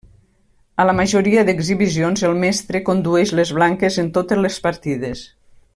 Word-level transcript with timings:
A 0.83 0.85
la 0.89 0.95
majoria 0.99 1.43
d'exhibicions, 1.49 2.23
el 2.31 2.33
mestre 2.45 2.83
condueix 2.89 3.35
les 3.41 3.53
blanques 3.59 4.03
en 4.05 4.11
totes 4.19 4.43
les 4.47 4.63
partides. 4.69 5.27